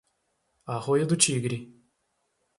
Arroio 0.65 1.05
do 1.05 1.15
Tigre 1.15 1.71